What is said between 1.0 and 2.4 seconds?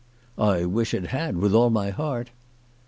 had, with all my heart."